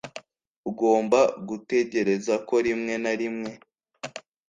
Ugomba 0.69 1.19
gutegereza 1.47 2.33
ko 2.47 2.55
rimwe 2.65 2.93
na 3.03 3.13
rimwe. 3.19 3.51